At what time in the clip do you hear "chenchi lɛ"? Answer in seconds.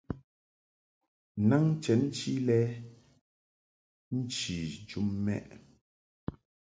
1.83-2.59